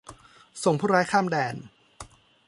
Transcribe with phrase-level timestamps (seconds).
[0.63, 1.55] ส่งผู้ร้ายข้ามแดน